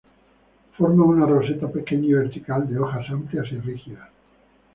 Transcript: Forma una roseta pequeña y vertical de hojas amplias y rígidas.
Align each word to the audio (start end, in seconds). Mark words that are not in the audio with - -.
Forma 0.77 1.03
una 1.05 1.27
roseta 1.27 1.67
pequeña 1.71 2.07
y 2.07 2.13
vertical 2.13 2.67
de 2.67 2.79
hojas 2.79 3.07
amplias 3.11 3.45
y 3.51 3.57
rígidas. 3.59 4.09